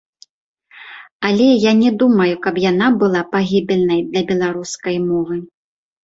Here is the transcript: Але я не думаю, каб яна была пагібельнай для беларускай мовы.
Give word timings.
Але 1.27 1.47
я 1.69 1.73
не 1.81 1.91
думаю, 2.03 2.29
каб 2.45 2.55
яна 2.63 2.87
была 3.03 3.21
пагібельнай 3.35 3.99
для 4.09 4.23
беларускай 4.31 4.95
мовы. 5.11 5.35